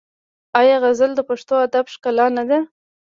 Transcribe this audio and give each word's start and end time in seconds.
آیا 0.59 0.75
غزل 0.83 1.11
د 1.15 1.21
پښتو 1.29 1.53
ادب 1.65 1.85
ښکلا 1.93 2.27
نه 2.37 2.43
ده؟ 2.49 2.59